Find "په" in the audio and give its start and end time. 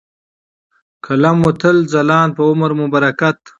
2.37-2.41